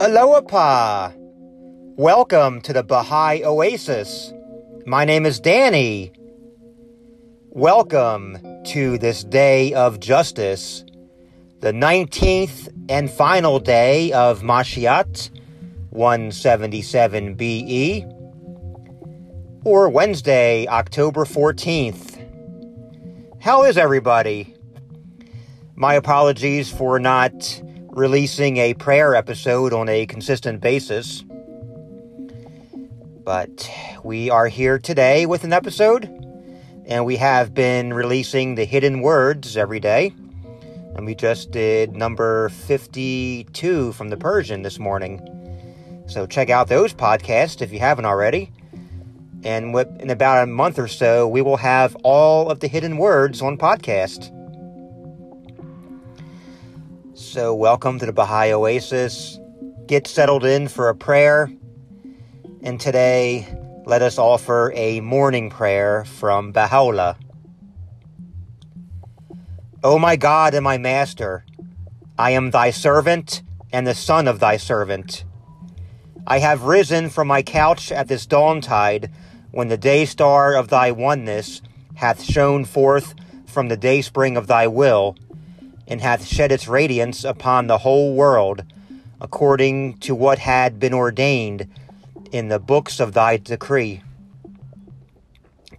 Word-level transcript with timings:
Aloha! 0.00 1.10
Welcome 1.96 2.60
to 2.60 2.72
the 2.72 2.84
Baha'i 2.84 3.42
Oasis. 3.44 4.32
My 4.86 5.04
name 5.04 5.26
is 5.26 5.40
Danny. 5.40 6.12
Welcome 7.50 8.38
to 8.66 8.96
this 8.98 9.24
day 9.24 9.74
of 9.74 9.98
justice, 9.98 10.84
the 11.58 11.72
19th 11.72 12.68
and 12.88 13.10
final 13.10 13.58
day 13.58 14.12
of 14.12 14.42
Mashiat 14.42 15.30
177 15.90 17.34
BE, 17.34 18.06
or 19.64 19.88
Wednesday, 19.88 20.68
October 20.68 21.24
14th. 21.24 22.14
How 23.40 23.64
is 23.64 23.76
everybody? 23.76 24.54
My 25.74 25.94
apologies 25.94 26.70
for 26.70 27.00
not 27.00 27.62
releasing 27.90 28.58
a 28.58 28.74
prayer 28.74 29.14
episode 29.14 29.72
on 29.72 29.88
a 29.88 30.06
consistent 30.06 30.60
basis. 30.60 31.24
But 33.24 33.70
we 34.04 34.30
are 34.30 34.48
here 34.48 34.78
today 34.78 35.26
with 35.26 35.44
an 35.44 35.52
episode, 35.52 36.04
and 36.86 37.04
we 37.04 37.16
have 37.16 37.54
been 37.54 37.92
releasing 37.92 38.54
the 38.54 38.64
hidden 38.64 39.00
words 39.00 39.56
every 39.56 39.80
day. 39.80 40.14
And 40.94 41.06
we 41.06 41.14
just 41.14 41.50
did 41.50 41.96
number 41.96 42.48
52 42.48 43.92
from 43.92 44.08
the 44.08 44.16
Persian 44.16 44.62
this 44.62 44.78
morning. 44.78 46.04
So 46.08 46.26
check 46.26 46.50
out 46.50 46.68
those 46.68 46.94
podcasts 46.94 47.62
if 47.62 47.72
you 47.72 47.78
haven't 47.78 48.06
already. 48.06 48.50
And 49.44 49.76
in 50.00 50.10
about 50.10 50.42
a 50.42 50.46
month 50.46 50.78
or 50.78 50.88
so, 50.88 51.28
we 51.28 51.42
will 51.42 51.58
have 51.58 51.94
all 52.02 52.50
of 52.50 52.60
the 52.60 52.68
hidden 52.68 52.96
words 52.96 53.40
on 53.42 53.56
podcast. 53.56 54.34
So, 57.18 57.52
welcome 57.52 57.98
to 57.98 58.06
the 58.06 58.12
Baha'i 58.12 58.52
Oasis. 58.52 59.40
Get 59.88 60.06
settled 60.06 60.44
in 60.44 60.68
for 60.68 60.88
a 60.88 60.94
prayer. 60.94 61.50
And 62.62 62.80
today, 62.80 63.44
let 63.84 64.02
us 64.02 64.18
offer 64.18 64.72
a 64.76 65.00
morning 65.00 65.50
prayer 65.50 66.04
from 66.04 66.52
Baha'u'llah. 66.52 67.16
O 69.82 69.98
my 69.98 70.14
God 70.14 70.54
and 70.54 70.62
my 70.62 70.78
Master, 70.78 71.44
I 72.16 72.30
am 72.30 72.52
thy 72.52 72.70
servant 72.70 73.42
and 73.72 73.84
the 73.84 73.96
son 73.96 74.28
of 74.28 74.38
thy 74.38 74.56
servant. 74.56 75.24
I 76.24 76.38
have 76.38 76.62
risen 76.62 77.10
from 77.10 77.26
my 77.26 77.42
couch 77.42 77.90
at 77.90 78.06
this 78.06 78.28
dawntide 78.28 79.10
when 79.50 79.66
the 79.66 79.76
day 79.76 80.04
star 80.04 80.54
of 80.54 80.68
thy 80.68 80.92
oneness 80.92 81.62
hath 81.96 82.22
shone 82.22 82.64
forth 82.64 83.16
from 83.44 83.66
the 83.66 83.76
dayspring 83.76 84.36
of 84.36 84.46
thy 84.46 84.68
will 84.68 85.16
and 85.88 86.00
hath 86.00 86.26
shed 86.26 86.52
its 86.52 86.68
radiance 86.68 87.24
upon 87.24 87.66
the 87.66 87.78
whole 87.78 88.14
world, 88.14 88.62
according 89.20 89.98
to 89.98 90.14
what 90.14 90.38
had 90.38 90.78
been 90.78 90.94
ordained 90.94 91.66
in 92.30 92.48
the 92.48 92.60
books 92.60 93.00
of 93.00 93.14
thy 93.14 93.38
decree. 93.38 94.02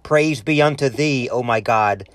Praise 0.03 0.41
be 0.41 0.61
unto 0.61 0.89
thee, 0.89 1.29
O 1.29 1.43
my 1.43 1.61
God, 1.61 2.09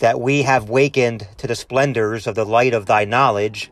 that 0.00 0.20
we 0.20 0.42
have 0.42 0.68
wakened 0.68 1.28
to 1.36 1.46
the 1.46 1.54
splendors 1.54 2.26
of 2.26 2.34
the 2.34 2.44
light 2.44 2.74
of 2.74 2.86
thy 2.86 3.04
knowledge. 3.04 3.70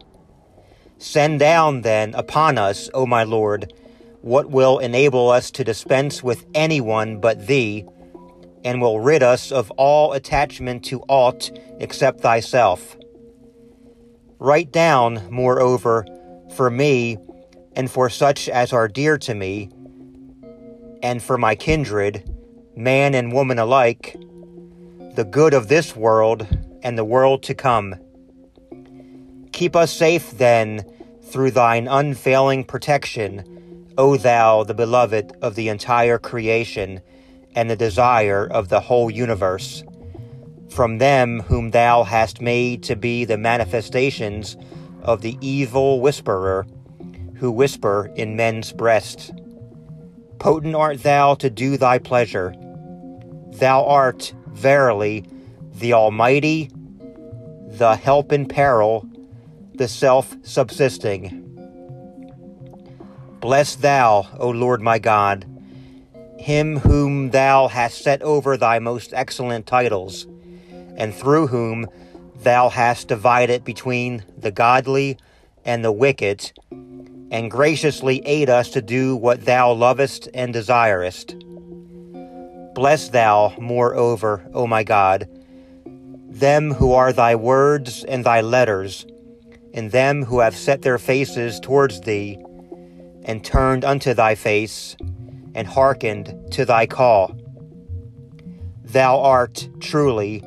Send 0.99 1.41
down, 1.41 1.83
then, 1.83 2.15
upon 2.15 2.59
us, 2.59 2.89
O 2.95 3.07
my 3.07 3.25
Lord, 3.25 3.73
what 4.21 4.51
will 4.51 4.79
enable 4.79 5.31
us 5.31 5.51
to 5.53 5.65
dispense 5.65 6.23
with 6.23 6.45
anyone 6.55 7.19
but 7.21 7.47
thee, 7.47 7.85
and 8.65 8.81
will 8.81 9.01
rid 9.01 9.23
us 9.23 9.51
of 9.51 9.71
all 9.73 10.13
attachment 10.13 10.85
to 10.85 11.03
aught 11.09 11.51
except 11.81 12.21
thyself. 12.21 12.98
Write 14.41 14.71
down, 14.71 15.29
moreover, 15.31 16.07
for 16.55 16.71
me 16.71 17.19
and 17.75 17.91
for 17.91 18.09
such 18.09 18.49
as 18.49 18.73
are 18.73 18.87
dear 18.87 19.19
to 19.19 19.35
me, 19.35 19.69
and 21.03 21.23
for 21.23 21.37
my 21.37 21.57
kindred, 21.57 22.23
man 22.77 23.15
and 23.15 23.33
woman 23.33 23.59
alike, 23.59 24.17
the 25.17 25.27
good 25.29 25.55
of 25.55 25.67
this 25.67 25.97
world 25.97 26.47
and 26.83 26.97
the 26.97 27.05
world 27.05 27.43
to 27.45 27.55
come. 27.55 27.97
Keep 29.53 29.75
us 29.75 29.93
safe, 29.93 30.31
then, 30.39 30.85
through 31.23 31.51
thine 31.51 31.89
unfailing 31.89 32.63
protection, 32.63 33.87
O 33.99 34.17
thou, 34.17 34.63
the 34.63 34.75
beloved 34.75 35.37
of 35.43 35.57
the 35.57 35.69
entire 35.69 36.19
creation, 36.19 37.01
and 37.57 37.69
the 37.69 37.77
desire 37.77 38.47
of 38.47 38.69
the 38.69 38.81
whole 38.81 39.11
universe 39.11 39.83
from 40.69 40.99
them 40.99 41.41
whom 41.41 41.71
thou 41.71 42.05
hast 42.05 42.41
made 42.41 42.83
to 42.85 42.97
be 42.97 43.25
the 43.25 43.39
manifestations 43.39 44.57
of 45.03 45.23
the 45.23 45.39
evil 45.41 46.01
whisperer, 46.01 46.67
who 47.37 47.51
whisper 47.51 48.11
in 48.17 48.37
men's 48.37 48.73
breasts. 48.73 49.31
Potent 50.39 50.75
art 50.75 51.03
thou 51.03 51.35
to 51.35 51.51
do 51.51 51.77
thy 51.77 51.99
pleasure. 51.99 52.55
Thou 53.53 53.85
art, 53.85 54.33
verily, 54.49 55.25
the 55.75 55.93
Almighty, 55.95 56.71
the 57.67 57.97
help 57.97 58.33
in 58.33 58.47
peril, 58.47 59.09
the 59.75 59.89
self 59.89 60.37
subsisting. 60.43 61.45
Bless 63.41 63.77
thou, 63.77 64.27
O 64.39 64.51
Lord 64.51 64.83
my 64.83 64.99
God, 64.99 65.47
him 66.39 66.79
whom 66.79 67.31
thou 67.31 67.69
hast 67.69 68.03
set 68.03 68.21
over 68.23 68.57
thy 68.57 68.79
most 68.79 69.13
excellent 69.15 69.67
titles 69.67 70.27
and 70.99 71.15
through 71.15 71.47
whom 71.47 71.87
thou 72.43 72.69
hast 72.69 73.09
divided 73.09 73.65
between 73.65 74.23
the 74.37 74.51
godly 74.51 75.17
and 75.65 75.83
the 75.83 75.93
wicked, 75.93 76.53
and 77.31 77.51
graciously 77.51 78.21
aid 78.27 78.51
us 78.51 78.69
to 78.71 78.83
do 78.83 79.17
what 79.17 79.45
thou 79.45 79.73
lovest 79.73 80.29
and 80.35 80.53
desirest. 80.53 81.37
Bless 82.75 83.09
thou, 83.09 83.55
moreover, 83.59 84.47
O 84.53 84.67
my 84.67 84.85
God, 84.85 85.29
them 85.85 86.73
who 86.75 86.93
are 86.93 87.13
thy 87.13 87.35
words 87.35 88.05
and 88.05 88.25
thy 88.25 88.41
letters, 88.41 89.07
and 89.73 89.91
them 89.93 90.25
who 90.25 90.41
have 90.41 90.57
set 90.57 90.83
their 90.83 90.99
faces 90.99 91.61
towards 91.61 92.01
thee, 92.03 92.39
and 93.25 93.45
turned 93.45 93.85
unto 93.85 94.15
thy 94.15 94.35
face, 94.35 94.97
and 95.55 95.67
hearkened 95.67 96.53
to 96.53 96.65
thy 96.65 96.87
call. 96.87 97.37
Thou 98.85 99.21
art 99.21 99.69
truly 99.81 100.43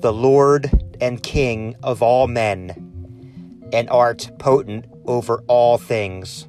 the 0.00 0.12
Lord 0.12 0.70
and 1.00 1.22
King 1.22 1.76
of 1.82 2.02
all 2.02 2.26
men, 2.26 3.68
and 3.72 3.88
art 3.90 4.30
potent 4.38 4.86
over 5.04 5.42
all 5.46 5.76
things. 5.76 6.46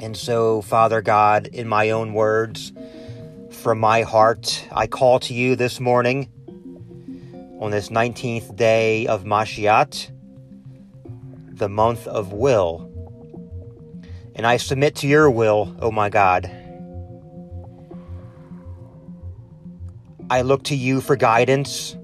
And 0.00 0.16
so, 0.16 0.62
Father 0.62 1.02
God, 1.02 1.48
in 1.48 1.68
my 1.68 1.90
own 1.90 2.14
words, 2.14 2.72
from 3.50 3.78
my 3.78 4.02
heart, 4.02 4.66
I 4.72 4.86
call 4.86 5.20
to 5.20 5.34
you 5.34 5.54
this 5.54 5.78
morning 5.78 6.30
on 7.60 7.70
this 7.70 7.90
19th 7.90 8.56
day 8.56 9.06
of 9.06 9.24
Mashiat, 9.24 10.10
the 11.50 11.68
month 11.68 12.06
of 12.06 12.32
will. 12.32 12.90
And 14.34 14.46
I 14.46 14.56
submit 14.56 14.94
to 14.96 15.06
your 15.06 15.30
will, 15.30 15.76
O 15.80 15.88
oh 15.88 15.90
my 15.90 16.08
God. 16.08 16.50
I 20.30 20.42
look 20.42 20.62
to 20.64 20.76
you 20.76 21.00
for 21.00 21.16
guidance. 21.16 21.96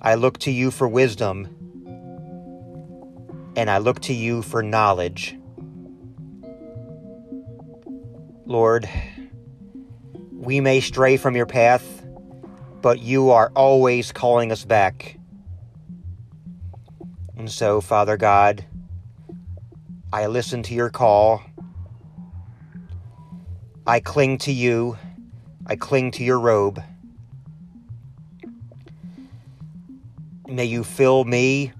I 0.00 0.14
look 0.14 0.38
to 0.38 0.52
you 0.52 0.70
for 0.70 0.86
wisdom. 0.86 1.48
And 3.56 3.68
I 3.68 3.78
look 3.78 3.98
to 4.02 4.14
you 4.14 4.40
for 4.40 4.62
knowledge. 4.62 5.36
Lord, 8.46 8.88
we 10.30 10.60
may 10.60 10.78
stray 10.78 11.16
from 11.16 11.34
your 11.34 11.46
path, 11.46 12.06
but 12.80 13.00
you 13.00 13.30
are 13.30 13.50
always 13.56 14.12
calling 14.12 14.52
us 14.52 14.64
back. 14.64 15.18
And 17.36 17.50
so, 17.50 17.80
Father 17.80 18.16
God, 18.16 18.64
I 20.12 20.28
listen 20.28 20.62
to 20.62 20.74
your 20.74 20.90
call. 20.90 21.42
I 23.88 23.98
cling 23.98 24.38
to 24.38 24.52
you 24.52 24.96
I 25.66 25.76
cling 25.76 26.10
to 26.12 26.24
your 26.24 26.38
robe. 26.38 26.82
May 30.46 30.66
you 30.66 30.84
fill 30.84 31.24
me 31.24 31.72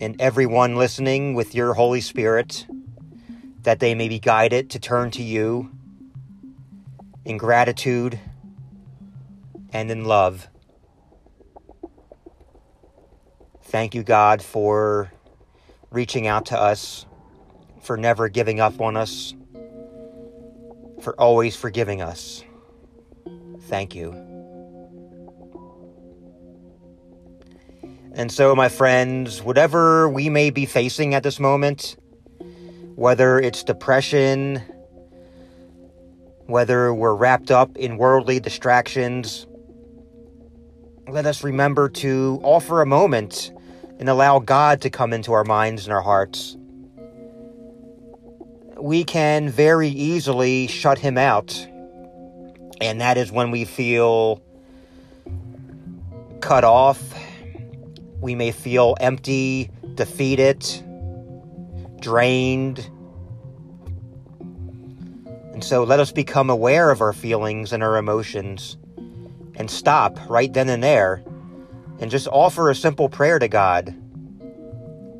and 0.00 0.18
everyone 0.18 0.76
listening 0.76 1.34
with 1.34 1.54
your 1.54 1.74
Holy 1.74 2.00
Spirit, 2.00 2.66
that 3.62 3.78
they 3.78 3.94
may 3.94 4.08
be 4.08 4.18
guided 4.18 4.70
to 4.70 4.78
turn 4.78 5.10
to 5.12 5.22
you 5.22 5.70
in 7.26 7.36
gratitude 7.36 8.18
and 9.70 9.90
in 9.90 10.04
love. 10.04 10.48
Thank 13.64 13.94
you, 13.94 14.02
God, 14.02 14.40
for 14.40 15.12
reaching 15.90 16.26
out 16.26 16.46
to 16.46 16.58
us, 16.58 17.04
for 17.82 17.98
never 17.98 18.30
giving 18.30 18.60
up 18.60 18.80
on 18.80 18.96
us, 18.96 19.34
for 21.02 21.14
always 21.20 21.54
forgiving 21.54 22.00
us. 22.00 22.42
Thank 23.68 23.94
you. 23.94 24.12
And 28.16 28.30
so, 28.30 28.54
my 28.54 28.68
friends, 28.68 29.42
whatever 29.42 30.08
we 30.08 30.28
may 30.28 30.50
be 30.50 30.66
facing 30.66 31.14
at 31.14 31.24
this 31.24 31.40
moment, 31.40 31.96
whether 32.94 33.40
it's 33.40 33.64
depression, 33.64 34.62
whether 36.46 36.94
we're 36.94 37.14
wrapped 37.14 37.50
up 37.50 37.76
in 37.76 37.96
worldly 37.96 38.38
distractions, 38.38 39.48
let 41.08 41.26
us 41.26 41.42
remember 41.42 41.88
to 41.88 42.38
offer 42.44 42.82
a 42.82 42.86
moment 42.86 43.52
and 43.98 44.08
allow 44.08 44.38
God 44.38 44.80
to 44.82 44.90
come 44.90 45.12
into 45.12 45.32
our 45.32 45.44
minds 45.44 45.84
and 45.84 45.92
our 45.92 46.02
hearts. 46.02 46.56
We 48.78 49.02
can 49.02 49.48
very 49.48 49.88
easily 49.88 50.68
shut 50.68 50.98
Him 50.98 51.18
out, 51.18 51.66
and 52.84 53.00
that 53.00 53.16
is 53.16 53.32
when 53.32 53.50
we 53.50 53.64
feel 53.64 54.42
cut 56.40 56.64
off. 56.64 57.00
We 58.20 58.34
may 58.34 58.52
feel 58.52 58.94
empty, 59.00 59.70
defeated, 59.94 60.62
drained. 61.98 62.90
And 65.54 65.64
so 65.64 65.84
let 65.84 65.98
us 65.98 66.12
become 66.12 66.50
aware 66.50 66.90
of 66.90 67.00
our 67.00 67.14
feelings 67.14 67.72
and 67.72 67.82
our 67.82 67.96
emotions 67.96 68.76
and 69.54 69.70
stop 69.70 70.18
right 70.28 70.52
then 70.52 70.68
and 70.68 70.82
there 70.82 71.22
and 72.00 72.10
just 72.10 72.28
offer 72.28 72.68
a 72.68 72.74
simple 72.74 73.08
prayer 73.08 73.38
to 73.38 73.48
God. 73.48 73.94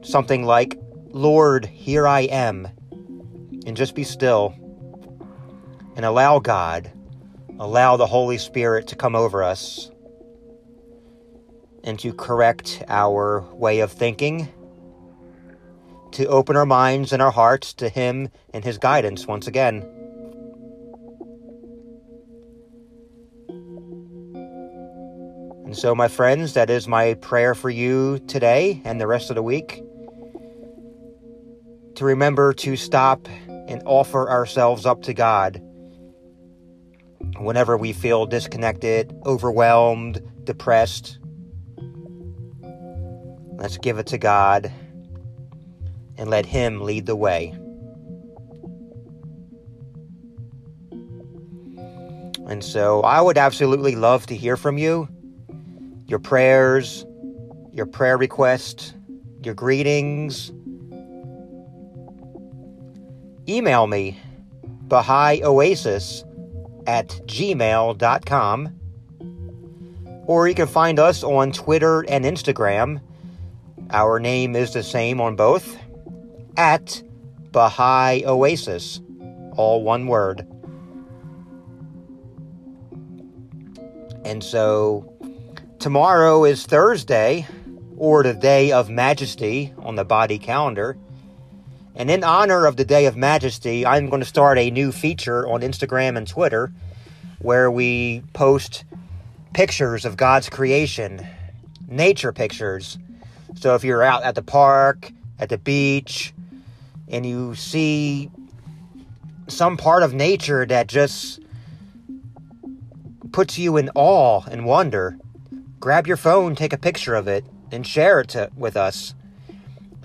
Something 0.02 0.44
like, 0.44 0.78
Lord, 1.06 1.64
here 1.64 2.06
I 2.06 2.22
am. 2.22 2.69
And 3.66 3.75
just 3.75 3.94
be 3.94 4.05
still 4.05 4.55
and 5.96 6.05
allow 6.05 6.40
God, 6.40 6.93
allow 7.60 7.96
the 7.96 8.06
Holy 8.06 8.38
Spirit 8.38 8.88
to 8.88 8.96
come 8.96 9.14
over 9.14 9.42
us 9.42 9.90
and 11.84 11.98
to 12.00 12.12
correct 12.12 12.82
our 12.88 13.42
way 13.52 13.80
of 13.80 13.92
thinking, 13.92 14.48
to 16.12 16.26
open 16.26 16.56
our 16.56 16.66
minds 16.66 17.12
and 17.12 17.20
our 17.20 17.30
hearts 17.30 17.74
to 17.74 17.88
Him 17.88 18.28
and 18.52 18.64
His 18.64 18.78
guidance 18.78 19.26
once 19.26 19.46
again. 19.46 19.88
And 25.64 25.76
so, 25.76 25.94
my 25.94 26.08
friends, 26.08 26.54
that 26.54 26.70
is 26.70 26.88
my 26.88 27.14
prayer 27.14 27.54
for 27.54 27.70
you 27.70 28.18
today 28.26 28.80
and 28.84 29.00
the 29.00 29.06
rest 29.06 29.30
of 29.30 29.36
the 29.36 29.42
week. 29.42 29.82
To 31.96 32.04
remember 32.04 32.52
to 32.54 32.76
stop 32.76 33.28
and 33.48 33.82
offer 33.84 34.28
ourselves 34.28 34.84
up 34.86 35.02
to 35.02 35.14
God 35.14 35.63
whenever 37.38 37.76
we 37.76 37.92
feel 37.92 38.26
disconnected, 38.26 39.14
overwhelmed, 39.26 40.20
depressed. 40.44 41.19
Let's 43.56 43.78
give 43.78 43.98
it 43.98 44.06
to 44.08 44.19
God 44.19 44.72
and 46.16 46.31
let 46.31 46.46
Him 46.46 46.81
lead 46.81 47.06
the 47.06 47.16
way. 47.16 47.54
And 52.46 52.62
so 52.62 53.00
I 53.02 53.20
would 53.20 53.38
absolutely 53.38 53.96
love 53.96 54.26
to 54.26 54.37
hear 54.37 54.56
from 54.56 54.76
you 54.76 55.08
your 56.06 56.19
prayers, 56.19 57.06
your 57.72 57.87
prayer 57.87 58.19
requests, 58.19 58.92
your 59.42 59.54
greetings. 59.54 60.52
Email 63.48 63.87
me, 63.87 64.19
BahaiOasis 64.87 66.25
at 66.86 67.08
gmail.com. 67.26 68.81
Or 70.26 70.48
you 70.48 70.54
can 70.54 70.66
find 70.66 70.98
us 70.98 71.22
on 71.22 71.52
Twitter 71.52 72.00
and 72.08 72.25
Instagram. 72.25 73.00
Our 73.90 74.19
name 74.19 74.56
is 74.56 74.72
the 74.72 74.82
same 74.82 75.20
on 75.20 75.36
both 75.36 75.76
at 76.56 77.02
Baha'i 77.52 78.25
Oasis, 78.25 79.00
all 79.56 79.82
one 79.82 80.06
word. 80.06 80.46
And 84.25 84.42
so 84.42 85.14
Tomorrow 85.84 86.44
is 86.44 86.64
Thursday, 86.64 87.46
or 87.98 88.22
the 88.22 88.32
Day 88.32 88.72
of 88.72 88.88
Majesty 88.88 89.75
on 89.76 89.96
the 89.96 90.04
Badi 90.06 90.38
calendar. 90.38 90.96
And 91.96 92.11
in 92.11 92.25
honor 92.25 92.67
of 92.67 92.76
the 92.76 92.85
Day 92.85 93.06
of 93.06 93.17
Majesty, 93.17 93.87
I'm 93.87 94.11
going 94.11 94.20
to 94.20 94.26
start 94.26 94.58
a 94.58 94.70
new 94.70 94.91
feature 94.91 95.46
on 95.46 95.61
Instagram 95.61 96.17
and 96.17 96.26
Twitter 96.26 96.73
where 97.38 97.70
we 97.70 98.23
post 98.32 98.85
pictures 99.52 100.05
of 100.05 100.17
God's 100.17 100.49
creation, 100.49 101.25
nature 101.87 102.32
pictures. 102.32 102.99
So 103.55 103.76
if 103.76 103.85
you're 103.85 104.02
out 104.02 104.25
at 104.25 104.35
the 104.35 104.43
park, 104.43 105.12
at 105.38 105.50
the 105.50 105.58
beach, 105.58 106.35
and 107.06 107.25
you 107.25 107.55
see 107.55 108.29
some 109.47 109.76
part 109.76 110.02
of 110.02 110.12
nature 110.12 110.67
that 110.67 110.88
just 110.88 111.40
puts 113.31 113.56
you 113.56 113.76
in 113.76 113.90
awe 113.94 114.43
and 114.50 114.64
wonder, 114.64 115.17
grab 115.79 116.08
your 116.08 116.17
phone, 116.17 116.56
take 116.56 116.73
a 116.73 116.79
picture 116.79 117.14
of 117.14 117.29
it, 117.29 117.44
and 117.70 117.87
share 117.87 118.20
it 118.20 118.31
to, 118.31 118.50
with 118.56 118.76
us. 118.76 119.14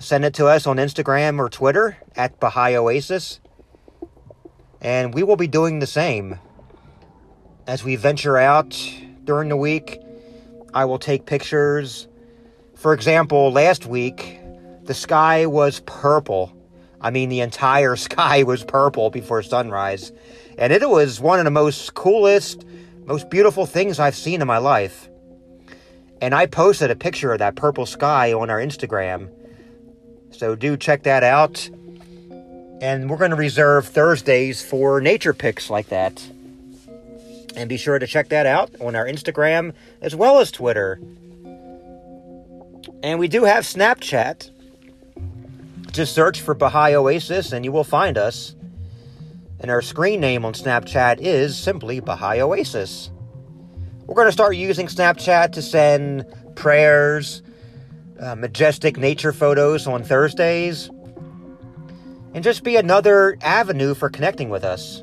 Send 0.00 0.24
it 0.24 0.32
to 0.34 0.46
us 0.46 0.66
on 0.66 0.78
Instagram 0.78 1.38
or 1.38 1.50
Twitter 1.50 1.98
at 2.16 2.40
Baha'i 2.40 2.74
Oasis. 2.74 3.38
And 4.80 5.12
we 5.12 5.22
will 5.22 5.36
be 5.36 5.46
doing 5.46 5.78
the 5.78 5.86
same. 5.86 6.38
As 7.66 7.84
we 7.84 7.96
venture 7.96 8.38
out 8.38 8.74
during 9.24 9.50
the 9.50 9.58
week, 9.58 10.00
I 10.72 10.86
will 10.86 10.98
take 10.98 11.26
pictures. 11.26 12.08
For 12.76 12.94
example, 12.94 13.52
last 13.52 13.84
week, 13.84 14.40
the 14.84 14.94
sky 14.94 15.44
was 15.44 15.80
purple. 15.80 16.50
I 17.02 17.10
mean, 17.10 17.28
the 17.28 17.40
entire 17.40 17.94
sky 18.08 18.42
was 18.42 18.64
purple 18.64 19.10
before 19.10 19.42
sunrise. 19.42 20.12
And 20.56 20.72
it 20.72 20.88
was 20.88 21.20
one 21.20 21.40
of 21.40 21.44
the 21.44 21.50
most 21.50 21.92
coolest, 21.92 22.64
most 23.04 23.28
beautiful 23.28 23.66
things 23.66 24.00
I've 24.00 24.16
seen 24.16 24.40
in 24.40 24.46
my 24.46 24.58
life. 24.58 25.10
And 26.22 26.34
I 26.34 26.46
posted 26.46 26.90
a 26.90 26.96
picture 26.96 27.34
of 27.34 27.40
that 27.40 27.54
purple 27.54 27.84
sky 27.84 28.32
on 28.32 28.48
our 28.48 28.58
Instagram. 28.58 29.30
So 30.30 30.54
do 30.54 30.76
check 30.76 31.02
that 31.04 31.22
out. 31.22 31.68
And 32.80 33.10
we're 33.10 33.18
going 33.18 33.30
to 33.30 33.36
reserve 33.36 33.86
Thursdays 33.86 34.62
for 34.62 35.00
nature 35.00 35.34
pics 35.34 35.68
like 35.68 35.88
that. 35.88 36.26
And 37.56 37.68
be 37.68 37.76
sure 37.76 37.98
to 37.98 38.06
check 38.06 38.28
that 38.30 38.46
out 38.46 38.70
on 38.80 38.96
our 38.96 39.06
Instagram 39.06 39.74
as 40.00 40.16
well 40.16 40.38
as 40.40 40.50
Twitter. 40.50 40.98
And 43.02 43.18
we 43.18 43.28
do 43.28 43.44
have 43.44 43.64
Snapchat. 43.64 44.50
Just 45.92 46.14
search 46.14 46.40
for 46.40 46.54
Baha'i 46.54 46.94
Oasis 46.94 47.52
and 47.52 47.64
you 47.64 47.72
will 47.72 47.84
find 47.84 48.16
us. 48.16 48.54
And 49.58 49.70
our 49.70 49.82
screen 49.82 50.20
name 50.20 50.44
on 50.44 50.54
Snapchat 50.54 51.18
is 51.20 51.58
simply 51.58 52.00
Baha'i 52.00 52.40
Oasis. 52.40 53.10
We're 54.06 54.14
going 54.14 54.28
to 54.28 54.32
start 54.32 54.56
using 54.56 54.86
Snapchat 54.86 55.52
to 55.52 55.62
send 55.62 56.24
prayers, 56.54 57.42
uh, 58.20 58.34
majestic 58.34 58.96
nature 58.96 59.32
photos 59.32 59.86
on 59.86 60.04
Thursdays, 60.04 60.90
and 62.34 62.44
just 62.44 62.62
be 62.62 62.76
another 62.76 63.36
avenue 63.40 63.94
for 63.94 64.08
connecting 64.10 64.50
with 64.50 64.64
us. 64.64 65.02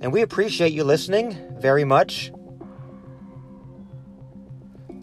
And 0.00 0.12
we 0.12 0.22
appreciate 0.22 0.72
you 0.72 0.84
listening 0.84 1.36
very 1.58 1.84
much. 1.84 2.32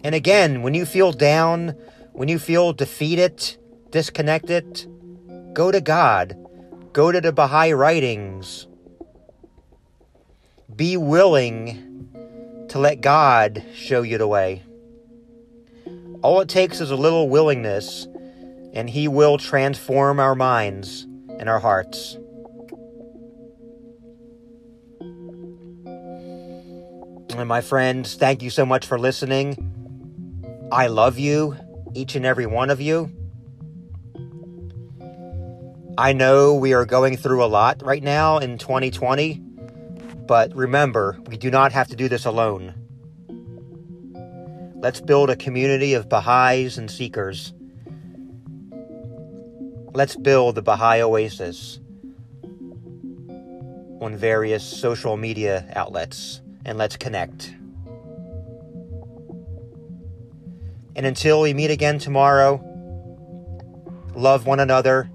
And 0.04 0.16
again, 0.16 0.62
when 0.62 0.74
you 0.74 0.86
feel 0.86 1.12
down, 1.12 1.76
when 2.14 2.28
you 2.28 2.40
feel 2.40 2.74
defeated, 2.74 3.58
disconnected, 3.92 4.86
go 5.54 5.72
to 5.72 5.82
God. 5.82 6.36
Go 6.94 7.12
to 7.12 7.22
the 7.22 7.32
Baha'i 7.32 7.74
writings. 7.74 8.68
Be 10.76 10.98
willing 10.98 12.66
to 12.70 12.80
let 12.80 13.02
God 13.02 13.64
show 13.76 14.02
you 14.02 14.18
the 14.18 14.28
way. 14.28 14.64
All 16.28 16.42
it 16.42 16.50
takes 16.50 16.82
is 16.82 16.92
a 16.92 16.98
little 16.98 17.30
willingness, 17.30 18.06
and 18.74 18.90
He 18.90 19.08
will 19.08 19.38
transform 19.38 20.20
our 20.20 20.36
minds 20.36 21.08
and 21.40 21.48
our 21.48 21.58
hearts. 21.58 22.18
And 27.38 27.48
my 27.48 27.62
friends, 27.62 28.16
thank 28.16 28.44
you 28.44 28.50
so 28.50 28.66
much 28.66 28.86
for 28.86 29.00
listening. 29.00 29.56
I 30.70 30.88
love 30.88 31.18
you, 31.18 31.56
each 31.94 32.16
and 32.16 32.26
every 32.26 32.46
one 32.46 32.72
of 32.72 32.82
you. 32.82 33.10
I 35.98 36.12
know 36.12 36.56
we 36.56 36.74
are 36.74 36.84
going 36.84 37.16
through 37.16 37.42
a 37.42 37.48
lot 37.48 37.82
right 37.86 38.04
now 38.04 38.40
in 38.40 38.58
2020. 38.58 39.42
But 40.28 40.54
remember, 40.54 41.18
we 41.28 41.38
do 41.38 41.50
not 41.50 41.72
have 41.72 41.88
to 41.88 41.96
do 41.96 42.10
this 42.10 42.26
alone. 42.26 42.74
Let's 44.80 45.02
build 45.02 45.32
a 45.32 45.36
community 45.36 45.96
of 45.96 46.08
Baha'is 46.08 46.78
and 46.78 46.90
Seekers. 46.90 47.52
Let's 49.94 50.16
build 50.16 50.54
the 50.54 50.62
Baha'i 50.62 51.02
Oasis 51.02 51.80
on 54.00 54.16
various 54.16 54.64
social 54.64 55.18
media 55.18 55.68
outlets 55.76 56.42
and 56.64 56.78
let's 56.78 56.96
connect. 56.96 57.56
And 60.96 61.08
until 61.08 61.42
we 61.42 61.56
meet 61.56 61.72
again 61.72 61.98
tomorrow, 61.98 62.62
love 64.14 64.46
one 64.46 64.60
another 64.60 65.10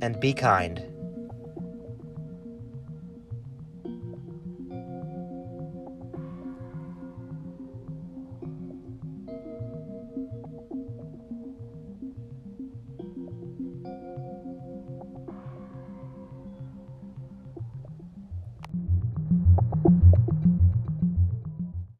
and 0.00 0.20
be 0.20 0.32
kind. 0.32 0.89